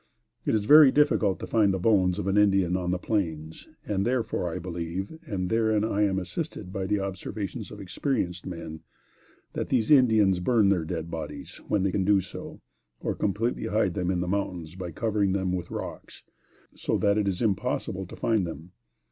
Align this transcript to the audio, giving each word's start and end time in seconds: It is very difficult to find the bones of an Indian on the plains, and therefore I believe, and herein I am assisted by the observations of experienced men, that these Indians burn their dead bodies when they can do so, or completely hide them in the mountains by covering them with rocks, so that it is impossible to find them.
It 0.47 0.55
is 0.55 0.65
very 0.65 0.91
difficult 0.91 1.39
to 1.41 1.45
find 1.45 1.71
the 1.71 1.77
bones 1.77 2.17
of 2.17 2.25
an 2.25 2.35
Indian 2.35 2.75
on 2.75 2.89
the 2.89 2.97
plains, 2.97 3.67
and 3.85 4.03
therefore 4.03 4.51
I 4.51 4.57
believe, 4.57 5.19
and 5.27 5.51
herein 5.51 5.83
I 5.83 6.01
am 6.01 6.17
assisted 6.17 6.73
by 6.73 6.87
the 6.87 6.99
observations 6.99 7.69
of 7.69 7.79
experienced 7.79 8.47
men, 8.47 8.79
that 9.53 9.69
these 9.69 9.91
Indians 9.91 10.39
burn 10.39 10.69
their 10.69 10.85
dead 10.85 11.11
bodies 11.11 11.57
when 11.67 11.83
they 11.83 11.91
can 11.91 12.03
do 12.03 12.19
so, 12.19 12.61
or 12.99 13.13
completely 13.13 13.67
hide 13.67 13.93
them 13.93 14.09
in 14.09 14.21
the 14.21 14.27
mountains 14.27 14.73
by 14.73 14.89
covering 14.89 15.33
them 15.33 15.51
with 15.51 15.69
rocks, 15.69 16.23
so 16.73 16.97
that 16.97 17.19
it 17.19 17.27
is 17.27 17.39
impossible 17.39 18.07
to 18.07 18.15
find 18.15 18.47
them. 18.47 18.71